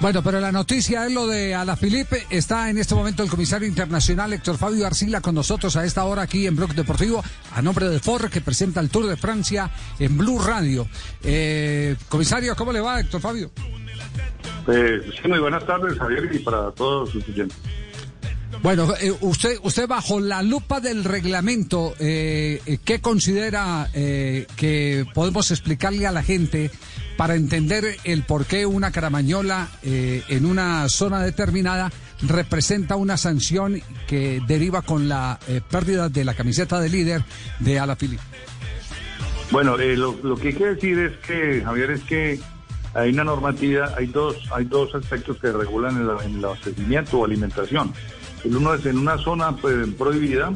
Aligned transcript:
Bueno, 0.00 0.22
pero 0.22 0.40
la 0.40 0.52
noticia 0.52 1.06
es 1.06 1.12
lo 1.12 1.26
de 1.26 1.54
Alaphilippe. 1.54 2.26
Está 2.28 2.68
en 2.68 2.78
este 2.78 2.94
momento 2.94 3.22
el 3.22 3.30
comisario 3.30 3.66
internacional 3.66 4.32
Héctor 4.32 4.58
Fabio 4.58 4.86
Arcila 4.86 5.20
con 5.20 5.34
nosotros 5.34 5.76
a 5.76 5.84
esta 5.84 6.04
hora 6.04 6.22
aquí 6.22 6.46
en 6.46 6.56
Bloque 6.56 6.74
Deportivo, 6.74 7.22
a 7.52 7.62
nombre 7.62 7.88
de 7.88 8.00
Ford, 8.00 8.28
que 8.28 8.40
presenta 8.40 8.80
el 8.80 8.90
Tour 8.90 9.06
de 9.06 9.16
Francia 9.16 9.70
en 9.98 10.18
Blue 10.18 10.38
Radio. 10.38 10.86
Eh, 11.22 11.96
comisario, 12.08 12.54
¿cómo 12.56 12.72
le 12.72 12.80
va, 12.80 13.00
Héctor 13.00 13.20
Fabio? 13.20 13.50
Eh, 14.66 15.10
sí, 15.20 15.28
muy 15.28 15.38
buenas 15.38 15.64
tardes, 15.66 15.98
Javier, 15.98 16.28
y 16.32 16.38
para 16.40 16.70
todos 16.72 17.10
sus 17.10 17.26
oyentes. 17.28 17.56
Bueno, 18.62 18.94
eh, 19.00 19.12
usted, 19.20 19.58
usted 19.62 19.86
bajo 19.86 20.20
la 20.20 20.42
lupa 20.42 20.80
del 20.80 21.04
reglamento, 21.04 21.94
eh, 21.98 22.60
eh, 22.64 22.78
¿qué 22.84 23.00
considera 23.00 23.88
eh, 23.92 24.46
que 24.56 25.06
podemos 25.12 25.50
explicarle 25.50 26.06
a 26.06 26.12
la 26.12 26.22
gente 26.22 26.70
para 27.16 27.34
entender 27.34 27.98
el 28.04 28.22
por 28.22 28.46
qué 28.46 28.66
una 28.66 28.90
caramañola 28.90 29.68
eh, 29.82 30.22
en 30.28 30.46
una 30.46 30.88
zona 30.88 31.22
determinada 31.22 31.92
representa 32.22 32.96
una 32.96 33.16
sanción 33.16 33.82
que 34.06 34.40
deriva 34.46 34.82
con 34.82 35.08
la 35.08 35.38
pérdida 35.70 36.08
de 36.08 36.24
la 36.24 36.34
camiseta 36.34 36.80
de 36.80 36.88
líder 36.88 37.22
de 37.60 37.78
Alaphilippe? 37.78 38.22
Bueno, 39.50 39.76
lo, 39.76 40.18
lo 40.22 40.36
que 40.36 40.48
hay 40.48 40.54
que 40.54 40.66
decir 40.66 40.98
es 40.98 41.16
que, 41.18 41.62
Javier, 41.62 41.90
es 41.90 42.02
que 42.04 42.40
hay 42.94 43.10
una 43.10 43.24
normativa, 43.24 43.92
hay 43.96 44.06
dos, 44.06 44.36
hay 44.52 44.64
dos 44.64 44.94
aspectos 44.94 45.36
que 45.38 45.52
regulan 45.52 45.96
el, 45.96 46.36
el 46.36 46.44
abastecimiento 46.44 47.18
o 47.18 47.24
alimentación. 47.24 47.92
El 48.44 48.56
uno 48.56 48.74
es 48.74 48.84
en 48.86 48.98
una 48.98 49.16
zona 49.18 49.56
pues, 49.56 49.88
prohibida 49.94 50.52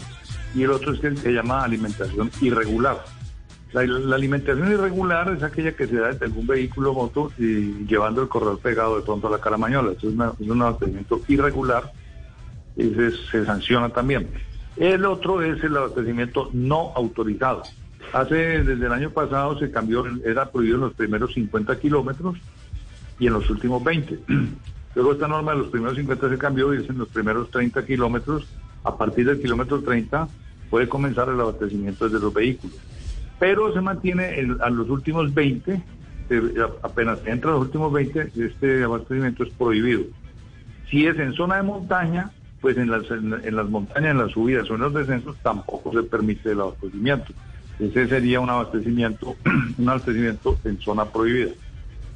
y 0.54 0.62
el 0.62 0.70
otro 0.70 0.92
es 0.92 1.00
que 1.00 1.16
se 1.16 1.32
llama 1.32 1.64
alimentación 1.64 2.30
irregular. 2.40 3.04
La, 3.72 3.80
alimentación 3.80 4.70
irregular 4.72 5.34
es 5.36 5.42
aquella 5.42 5.72
que 5.72 5.86
se 5.86 5.96
da 5.96 6.08
desde 6.08 6.26
algún 6.26 6.46
vehículo 6.46 6.94
moto 6.94 7.32
y 7.38 7.86
llevando 7.86 8.22
el 8.22 8.28
corredor 8.28 8.58
pegado 8.60 8.96
de 8.96 9.02
pronto 9.02 9.28
a 9.28 9.30
la 9.30 9.40
caramañola. 9.40 9.92
Eso 9.92 10.08
es 10.08 10.48
un 10.48 10.62
abastecimiento 10.62 11.20
irregular 11.28 11.92
y 12.76 12.90
se, 12.94 13.10
se 13.30 13.44
sanciona 13.44 13.90
también. 13.90 14.28
El 14.76 15.04
otro 15.04 15.42
es 15.42 15.62
el 15.64 15.76
abastecimiento 15.76 16.50
no 16.52 16.92
autorizado. 16.94 17.62
Hace, 18.12 18.62
desde 18.62 18.86
el 18.86 18.92
año 18.92 19.10
pasado 19.10 19.58
se 19.58 19.70
cambió, 19.70 20.04
era 20.24 20.50
prohibido 20.50 20.76
en 20.76 20.82
los 20.82 20.94
primeros 20.94 21.34
50 21.34 21.78
kilómetros 21.78 22.38
y 23.18 23.26
en 23.26 23.32
los 23.34 23.50
últimos 23.50 23.82
20. 23.84 24.18
Luego 24.98 25.12
esta 25.12 25.28
norma 25.28 25.52
de 25.52 25.58
los 25.58 25.68
primeros 25.68 25.96
50 25.96 26.28
se 26.28 26.38
cambió 26.38 26.74
y 26.74 26.78
es 26.78 26.90
en 26.90 26.98
los 26.98 27.06
primeros 27.06 27.48
30 27.52 27.86
kilómetros. 27.86 28.48
A 28.82 28.96
partir 28.98 29.26
del 29.26 29.40
kilómetro 29.40 29.80
30 29.80 30.26
puede 30.70 30.88
comenzar 30.88 31.28
el 31.28 31.38
abastecimiento 31.40 32.06
desde 32.08 32.18
los 32.18 32.34
vehículos. 32.34 32.76
Pero 33.38 33.72
se 33.72 33.80
mantiene 33.80 34.40
en- 34.40 34.56
a 34.60 34.68
los 34.70 34.90
últimos 34.90 35.32
20, 35.32 35.80
eh, 36.30 36.42
apenas 36.82 37.20
entra 37.26 37.50
a 37.50 37.54
los 37.54 37.62
últimos 37.66 37.92
20, 37.92 38.32
este 38.44 38.82
abastecimiento 38.82 39.44
es 39.44 39.50
prohibido. 39.50 40.02
Si 40.90 41.06
es 41.06 41.16
en 41.20 41.32
zona 41.34 41.58
de 41.58 41.62
montaña, 41.62 42.32
pues 42.60 42.76
en 42.76 42.90
las, 42.90 43.08
en 43.08 43.54
las 43.54 43.70
montañas, 43.70 44.10
en 44.10 44.18
las 44.18 44.32
subidas 44.32 44.68
o 44.68 44.74
en 44.74 44.80
los 44.80 44.92
descensos 44.94 45.36
tampoco 45.44 45.92
se 45.92 46.02
permite 46.02 46.50
el 46.50 46.60
abastecimiento. 46.60 47.32
Ese 47.78 48.08
sería 48.08 48.40
un 48.40 48.50
abastecimiento, 48.50 49.36
un 49.78 49.88
abastecimiento 49.88 50.58
en 50.64 50.80
zona 50.80 51.04
prohibida. 51.04 51.52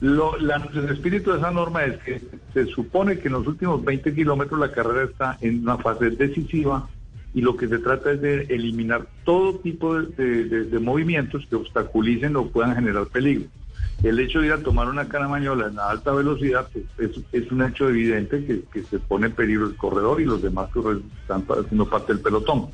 Lo, 0.02 0.36
la- 0.38 0.68
el 0.74 0.88
espíritu 0.90 1.30
de 1.30 1.38
esa 1.38 1.50
norma 1.52 1.84
es 1.84 1.96
que 2.02 2.20
se 2.52 2.66
supone 2.66 3.18
que 3.20 3.28
en 3.28 3.34
los 3.34 3.46
últimos 3.46 3.82
20 3.84 4.12
kilómetros 4.14 4.58
la 4.60 4.72
carrera 4.72 5.04
está 5.04 5.38
en 5.40 5.62
una 5.62 5.78
fase 5.78 6.10
decisiva 6.10 6.88
y 7.32 7.40
lo 7.40 7.56
que 7.56 7.68
se 7.68 7.78
trata 7.78 8.10
es 8.12 8.20
de 8.20 8.42
eliminar 8.50 9.06
todo 9.24 9.54
tipo 9.60 9.94
de, 10.02 10.44
de- 10.44 10.78
movimientos 10.80 11.46
que 11.48 11.54
obstaculicen 11.56 12.34
o 12.36 12.48
puedan 12.48 12.74
generar 12.74 13.06
peligro. 13.06 13.46
El 14.02 14.18
hecho 14.18 14.40
de 14.40 14.48
ir 14.48 14.52
a 14.52 14.58
tomar 14.62 14.88
una 14.88 15.08
caramañola 15.08 15.68
en 15.68 15.78
alta 15.78 16.12
velocidad 16.12 16.66
es, 16.98 17.10
es 17.32 17.52
un 17.52 17.62
hecho 17.62 17.88
evidente 17.88 18.44
que, 18.44 18.62
que 18.72 18.82
se 18.82 18.98
pone 18.98 19.26
en 19.26 19.32
peligro 19.32 19.66
el 19.66 19.76
corredor 19.76 20.20
y 20.20 20.24
los 20.24 20.42
demás 20.42 20.68
que 20.72 20.80
están 21.22 21.44
haciendo 21.48 21.88
parte 21.88 22.12
del 22.12 22.22
pelotón. 22.22 22.66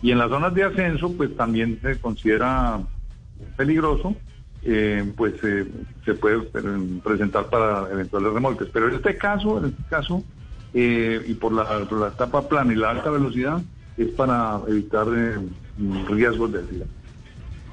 Y 0.00 0.12
en 0.12 0.18
las 0.18 0.30
zonas 0.30 0.54
de 0.54 0.64
ascenso, 0.64 1.12
pues 1.14 1.36
también 1.36 1.78
se 1.82 1.98
considera 2.00 2.80
peligroso, 3.56 4.16
eh, 4.62 5.12
pues 5.16 5.34
eh, 5.42 5.66
se 6.04 6.14
puede 6.14 6.38
eh, 6.38 7.00
presentar 7.02 7.46
para 7.46 7.90
eventuales 7.90 8.32
remolques. 8.32 8.68
Pero 8.72 8.88
en 8.88 8.96
este 8.96 9.16
caso, 9.16 9.58
en 9.58 9.66
este 9.66 9.82
caso, 9.88 10.24
eh, 10.74 11.22
y 11.26 11.34
por 11.34 11.52
la, 11.52 11.64
por 11.88 12.08
etapa 12.08 12.48
plana 12.48 12.72
y 12.72 12.76
la 12.76 12.90
alta 12.90 13.10
velocidad, 13.10 13.60
es 13.96 14.08
para 14.08 14.60
evitar 14.68 15.06
eh, 15.14 15.38
riesgos 16.08 16.52
de 16.52 16.58
accidente. 16.60 16.97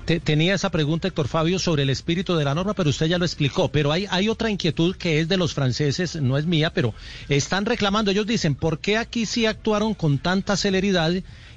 Te- 0.05 0.19
tenía 0.19 0.53
esa 0.53 0.69
pregunta, 0.69 1.07
Héctor 1.07 1.27
Fabio, 1.27 1.57
sobre 1.57 1.81
el 1.83 1.89
espíritu 1.89 2.35
de 2.35 2.43
la 2.45 2.53
norma, 2.53 2.75
pero 2.75 2.91
usted 2.91 3.07
ya 3.07 3.17
lo 3.17 3.25
explicó. 3.25 3.69
Pero 3.69 3.91
hay, 3.91 4.29
otra 4.29 4.51
inquietud 4.51 4.95
que 4.95 5.19
es 5.19 5.27
de 5.27 5.37
los 5.37 5.53
franceses, 5.55 6.15
no 6.21 6.37
es 6.37 6.45
mía, 6.45 6.71
pero 6.71 6.93
están 7.27 7.65
reclamando, 7.65 8.11
ellos 8.11 8.27
dicen, 8.27 8.53
¿por 8.55 8.77
qué 8.79 8.97
aquí 8.97 9.25
sí 9.25 9.45
actuaron 9.47 9.95
con 9.95 10.19
tanta 10.19 10.57
celeridad 10.57 11.11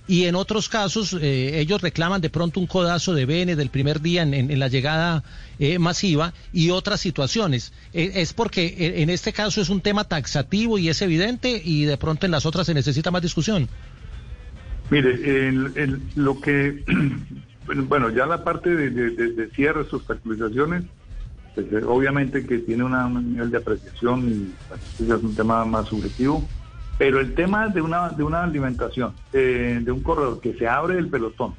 y 0.07 0.25
en 0.25 0.35
otros 0.37 0.71
casos 0.71 1.15
eh, 1.21 1.61
ellos 1.61 1.83
reclaman 1.83 2.23
de 2.23 2.31
pronto 2.31 2.59
un 2.61 2.67
codazo 2.67 3.13
de 3.13 3.27
Bene 3.27 3.55
del 3.57 3.69
primer 3.69 4.01
día 4.01 4.23
en, 4.23 4.59
la 4.59 4.69
llegada 4.69 5.23
eh, 5.59 5.79
masiva 5.79 6.33
y 6.51 6.71
otras 6.71 7.01
situaciones? 7.01 7.75
Eh, 7.93 8.13
es 8.15 8.33
porque 8.33 9.03
en 9.03 9.11
este 9.11 9.35
caso 9.35 9.61
es 9.61 9.69
un 9.69 9.83
tema 9.83 10.05
taxativo 10.05 10.79
y 10.79 10.89
es 10.89 11.03
evidente 11.03 11.61
y 11.63 11.85
de 11.85 11.99
pronto 11.99 12.25
en 12.25 12.33
las 12.33 12.47
otras 12.47 12.67
se 12.67 12.73
necesita 12.73 13.11
más 13.11 13.21
discusión. 13.21 13.69
Mire, 14.89 15.11
el- 15.49 16.01
lo 16.15 16.41
que, 16.41 16.83
bueno, 17.87 18.11
ya 18.11 18.27
la 18.27 18.43
parte 18.45 18.75
de, 18.75 18.91
de, 18.91 19.11
de- 19.11 19.33
de 19.33 19.51
cierres, 19.51 19.93
obstaculizaciones, 19.93 20.85
pues, 21.55 21.67
eh, 21.73 21.83
obviamente 21.87 22.47
que 22.47 22.59
tiene 22.59 22.85
una- 22.85 23.07
un 23.07 23.33
nivel 23.33 23.51
de 23.51 23.59
apreciación 23.59 24.29
y 24.29 24.55
eso 24.95 25.05
ya 25.09 25.15
es 25.17 25.23
un 25.23 25.35
tema 25.35 25.65
más 25.65 25.89
subjetivo, 25.89 26.47
pero 26.99 27.21
el 27.21 27.35
tema 27.35 27.69
de 27.69 27.81
una, 27.81 28.09
de 28.11 28.23
una 28.25 28.43
alimentación, 28.43 29.13
eh, 29.33 29.81
de 29.83 29.93
un 29.93 30.03
corredor 30.03 30.41
que 30.41 30.55
se 30.55 30.67
abre 30.67 30.99
el 30.99 31.09
pelotón, 31.09 31.55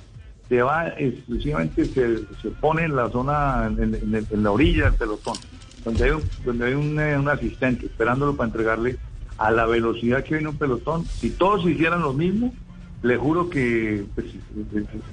se 0.47 0.61
va 0.61 0.87
exclusivamente, 0.97 1.85
se, 1.85 2.17
se 2.41 2.49
pone 2.59 2.83
en 2.83 2.95
la 2.95 3.09
zona, 3.09 3.67
en, 3.67 4.43
la 4.43 4.51
orilla 4.51 4.85
del 4.85 4.95
pelotón, 4.95 5.35
donde 5.85 6.03
hay 6.05 6.11
donde 6.43 6.65
hay 6.65 6.73
eh, 6.73 7.17
un 7.17 7.29
asistente 7.29 7.85
esperándolo 7.85 8.35
para 8.35 8.47
entregarle 8.47 8.97
a 9.37 9.51
la 9.51 9.65
velocidad 9.65 10.23
que 10.23 10.33
viene 10.35 10.49
un 10.49 10.57
pelotón, 10.57 11.05
si 11.05 11.29
todos 11.29 11.65
hicieran 11.65 12.01
lo 12.01 12.11
mismo, 12.13 12.53
le 13.01 13.17
juro 13.17 13.49
que 13.49 14.05
pues, 14.15 14.27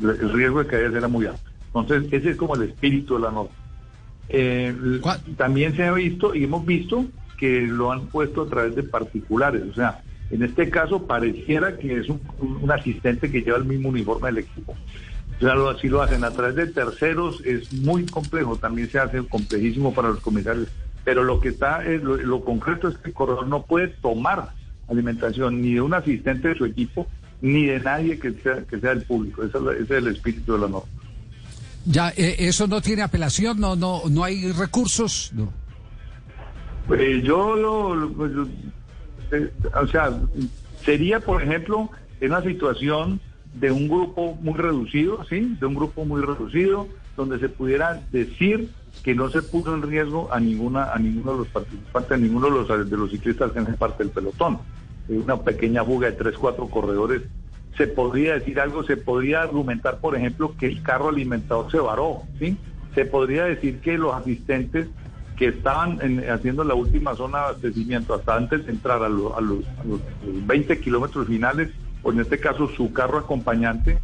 el 0.03 0.33
riesgo 0.33 0.63
de 0.63 0.69
caída 0.69 0.99
era 0.99 1.09
muy 1.09 1.27
alto. 1.27 1.41
Entonces, 1.75 2.13
ese 2.13 2.31
es 2.31 2.37
como 2.37 2.55
el 2.57 2.63
espíritu 2.63 3.15
de 3.15 3.21
la 3.21 3.31
norma. 3.31 3.51
Eh, 4.29 4.75
también 5.37 5.77
se 5.77 5.85
ha 5.85 5.93
visto 5.93 6.35
y 6.35 6.45
hemos 6.45 6.65
visto 6.67 7.05
que 7.39 7.63
lo 7.63 7.93
han 7.93 8.07
puesto 8.07 8.43
a 8.43 8.49
través 8.49 8.75
de 8.75 8.83
particulares. 8.83 9.63
O 9.71 9.75
sea, 9.75 10.01
en 10.31 10.43
este 10.43 10.69
caso 10.71 11.07
pareciera 11.07 11.77
que 11.77 11.99
es 11.99 12.09
un, 12.09 12.21
un- 12.41 12.57
un 12.63 12.71
asistente 12.73 13.31
que 13.31 13.43
lleva 13.43 13.59
el 13.59 13.65
mismo 13.67 13.91
uniforme 13.91 14.29
del 14.29 14.39
equipo. 14.39 14.75
Claro, 15.39 15.69
así 15.69 15.89
lo 15.89 16.01
hacen 16.01 16.25
a 16.25 16.31
través 16.31 16.55
de 16.57 16.67
terceros, 16.69 17.43
es 17.45 17.71
muy 17.73 18.07
complejo, 18.07 18.57
también 18.57 18.89
se 18.89 18.99
hace 18.99 19.23
complejísimo 19.23 19.93
para 19.93 20.09
los 20.09 20.21
comisarios. 20.21 20.69
Pero 21.05 21.23
lo 21.25 21.39
que 21.41 21.51
está, 21.51 21.85
es, 21.87 22.03
lo, 22.03 22.17
lo 22.17 22.41
concreto 22.43 22.89
es 22.89 22.97
que 22.97 23.11
el 23.11 23.15
corredor 23.15 23.47
no 23.47 23.63
puede 23.63 23.89
tomar 23.89 24.49
alimentación 24.89 25.61
ni 25.61 25.75
de 25.75 25.83
un 25.83 25.93
asistente 25.95 26.49
de 26.49 26.55
su 26.57 26.65
equipo, 26.65 27.07
ni 27.41 27.67
de 27.67 27.81
nadie 27.81 28.19
que 28.19 28.33
sea, 28.33 28.63
que 28.65 28.79
sea 28.81 28.93
el 28.93 29.03
público. 29.03 29.43
Ese 29.43 29.59
es, 29.83 29.91
el 29.91 30.09
espíritu 30.09 30.53
de 30.55 30.59
la 30.61 30.69
norma. 30.69 30.89
Ya, 31.85 32.11
eh, 32.17 32.37
eso 32.41 32.67
no 32.67 32.81
tiene 32.81 33.03
apelación, 33.03 33.61
no, 33.61 33.77
no, 33.77 34.03
no 34.11 34.25
hay 34.25 34.51
recursos. 34.53 35.31
No. 35.35 35.53
Pues 36.87 37.23
yo 37.23 37.55
lo, 37.57 37.95
lo- 37.95 38.13
pues, 38.13 38.33
eh, 39.33 39.53
o 39.81 39.87
sea, 39.87 40.19
sería, 40.85 41.21
por 41.21 41.43
ejemplo, 41.43 41.91
en 42.21 42.31
una 42.33 42.43
situación 42.43 43.21
de 43.55 43.71
un 43.71 43.89
grupo 43.89 44.37
muy 44.41 44.55
reducido, 44.55 45.25
¿sí? 45.29 45.57
De 45.61 45.67
un 45.67 45.75
grupo 45.75 46.05
muy 46.05 46.21
reducido, 46.23 46.89
donde 47.17 47.39
se 47.39 47.49
pudiera 47.49 48.03
decir 48.13 48.71
que 49.03 49.15
no 49.15 49.31
se 49.31 49.43
puso 49.43 49.75
en 49.75 49.83
riesgo 49.83 50.33
a 50.33 50.41
ninguna 50.41 50.93
a 50.93 50.99
ninguno 50.99 51.33
de 51.33 51.39
los 51.39 51.49
participantes, 51.49 52.13
a 52.13 52.17
ninguno 52.17 52.47
de 52.47 52.53
los, 52.53 52.91
de 52.91 52.97
los 52.97 53.11
ciclistas 53.11 53.53
que 53.53 53.59
hacen 53.61 53.75
parte 53.77 54.03
del 54.05 54.13
pelotón. 54.13 54.59
Eh, 55.09 55.19
Una 55.19 55.37
pequeña 55.39 55.85
fuga 55.85 56.09
de 56.11 56.17
tres, 56.17 56.35
cuatro 56.39 56.67
corredores. 56.69 57.23
Se 57.77 57.87
podría 57.87 58.35
decir 58.35 58.59
algo, 58.61 58.83
se 58.85 58.97
podría 58.97 59.43
argumentar, 59.43 59.99
por 59.99 60.17
ejemplo, 60.17 60.55
que 60.59 60.67
el 60.67 60.83
carro 60.83 61.09
alimentador 61.09 61.71
se 61.71 61.79
varó, 61.79 62.23
¿sí? 62.39 62.57
Se 62.95 63.05
podría 63.05 63.45
decir 63.45 63.81
que 63.81 63.99
los 63.99 64.15
asistentes 64.15 64.89
que 65.37 65.49
estaban 65.49 65.99
en- 66.01 66.31
haciendo 66.31 66.65
la 66.65 66.75
última 66.75 67.15
zona 67.15 67.39
de 67.39 67.45
abastecimiento 67.45 68.15
hasta 68.15 68.37
antes 68.37 68.65
de 68.65 68.73
entrar 68.73 69.03
a, 69.03 69.09
lo- 69.11 69.37
a 69.37 69.43
los, 69.43 69.65
a 69.79 69.85
los 69.87 70.01
20 70.47 70.81
kilómetros 70.81 71.27
finales, 71.27 71.69
o 72.03 72.11
en 72.13 72.21
este 72.21 72.41
caso 72.41 72.69
su 72.69 72.93
carro 72.95 73.19
acompañante, 73.19 73.99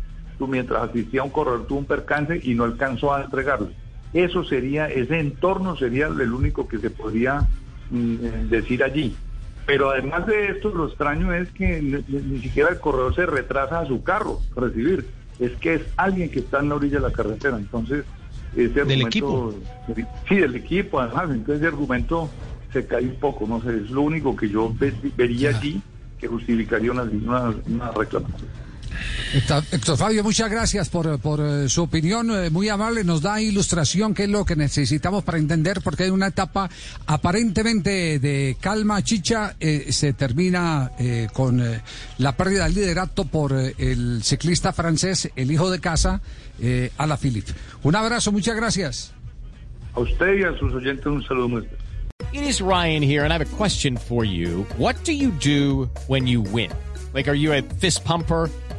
mientras 0.49 0.91
asistía 0.91 1.21
a 1.21 1.25
un 1.25 1.31
corredor 1.31 1.67
tuvo 1.69 1.79
un 1.79 1.85
percance 1.85 2.41
y 2.43 2.55
no 2.55 2.65
alcanzó 2.65 3.15
a 3.15 3.23
entregarlo. 3.23 3.71
Eso 4.13 4.43
sería, 4.45 4.89
ese 4.91 5.21
entorno 5.21 5.77
sería 5.77 6.09
el 6.09 6.33
único 6.33 6.67
que 6.67 6.79
se 6.79 6.91
podría 6.91 7.47
mm, 7.91 8.15
eh, 8.21 8.47
decir 8.51 8.83
allí. 8.83 9.15
Pero 9.67 9.91
además 9.91 10.26
de 10.26 10.47
esto, 10.49 10.70
lo 10.70 10.88
extraño 10.88 11.32
es 11.32 11.50
que 11.53 11.81
ni, 11.81 12.05
ni- 12.09 12.41
siquiera 12.43 12.70
el 12.70 12.81
corredor 12.81 13.14
se 13.14 13.26
retrasa 13.26 13.81
a 13.81 13.87
su 13.87 14.03
carro 14.03 14.41
a 14.56 14.61
recibir. 14.61 15.06
Es 15.38 15.53
que 15.59 15.75
es 15.75 15.82
alguien 15.97 16.31
que 16.31 16.41
está 16.41 16.61
en 16.61 16.69
la 16.69 16.75
orilla 16.76 16.97
de 16.99 17.09
la 17.09 17.12
carretera. 17.12 17.56
Entonces, 17.56 18.05
ese 18.56 18.69
¿Del 18.69 18.91
argumento... 18.93 19.55
Sí, 20.29 20.37
del 20.37 20.55
equipo, 20.56 21.00
además. 21.00 21.31
Entonces, 21.31 21.56
ese 21.59 21.67
argumento 21.67 22.31
se 22.73 22.87
cae 22.87 23.05
un 23.05 23.17
poco. 23.17 23.47
No 23.47 23.61
sé, 23.62 23.76
es 23.76 23.91
lo 23.91 24.03
único 24.03 24.37
que 24.37 24.49
yo 24.49 24.73
ve- 24.79 24.94
vería 25.17 25.50
allí 25.50 25.81
que 26.19 26.29
justificaría 26.29 26.93
una, 26.93 27.03
una, 27.03 27.55
una 27.67 27.91
reclamación. 27.93 28.50
Héctor 29.34 29.96
Fabio, 29.96 30.23
muchas 30.23 30.50
gracias 30.50 30.90
por, 30.90 31.19
por 31.19 31.40
eh, 31.40 31.69
su 31.69 31.84
opinión, 31.84 32.31
eh, 32.31 32.50
muy 32.50 32.69
amable, 32.69 33.02
nos 33.02 33.23
da 33.23 33.40
ilustración, 33.40 34.12
que 34.12 34.25
es 34.25 34.29
lo 34.29 34.44
que 34.44 34.56
necesitamos 34.56 35.25
para 35.25 35.38
entender, 35.38 35.81
porque 35.82 36.05
hay 36.05 36.11
una 36.11 36.26
etapa 36.26 36.69
aparentemente 37.06 38.19
de 38.19 38.58
calma, 38.61 39.02
chicha, 39.02 39.56
eh, 39.58 39.87
se 39.90 40.12
termina 40.12 40.93
eh, 40.99 41.29
con 41.32 41.62
eh, 41.62 41.81
la 42.19 42.37
pérdida 42.37 42.64
del 42.64 42.75
liderato 42.75 43.25
por 43.25 43.52
eh, 43.55 43.75
el 43.79 44.23
ciclista 44.23 44.75
francés, 44.75 45.31
el 45.34 45.50
hijo 45.50 45.70
de 45.70 45.81
casa, 45.81 46.20
eh, 46.61 46.90
Alaphilippe. 46.99 47.52
Un 47.84 47.96
abrazo, 47.96 48.32
muchas 48.32 48.55
gracias. 48.55 49.12
A 49.94 50.00
usted 50.00 50.40
y 50.40 50.44
a 50.44 50.58
sus 50.58 50.75
oyentes 50.75 51.06
un 51.06 51.23
saludo 51.25 51.49
muy 51.49 51.62
especial. 51.62 51.82
It 52.34 52.43
is 52.43 52.61
Ryan 52.61 53.02
here, 53.02 53.25
and 53.25 53.32
I 53.32 53.37
have 53.37 53.43
a 53.43 53.56
question 53.56 53.96
for 53.96 54.25
you. 54.25 54.67
What 54.76 54.96
do 55.05 55.12
you 55.12 55.32
do 55.43 55.90
when 56.06 56.26
you 56.26 56.43
win? 56.43 56.70
Like, 57.14 57.29
are 57.29 57.34
you 57.37 57.52
a 57.52 57.62
fist 57.79 58.05
pumper? 58.05 58.49